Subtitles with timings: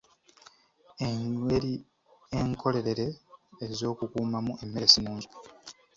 [1.07, 1.73] Engeri
[2.39, 3.07] enkolerere
[3.65, 5.29] ez'okukuumamu emmere si nnungi.